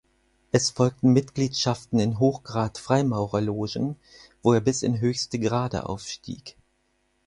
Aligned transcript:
Es 0.51 0.71
folgten 0.71 1.13
Mitgliedschaften 1.13 1.99
in 1.99 2.17
Hochgrad-Freimaurerlogen, 2.17 3.97
wo 4.41 4.53
er 4.53 4.59
bis 4.61 4.81
in 4.81 4.99
höchste 4.99 5.37
Grade 5.37 5.87
aufstieg. 5.87 6.55